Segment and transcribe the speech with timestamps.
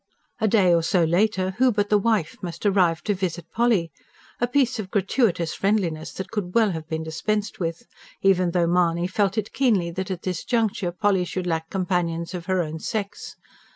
[0.39, 3.91] A day or so later who but the wife must arrive to visit Polly!
[4.39, 7.83] a piece of gratuitous friendliness that could well have been dispensed with;
[8.23, 12.47] even though Mahony felt it keenly that, at this juncture, Polly should lack companions of
[12.47, 13.35] her own sex.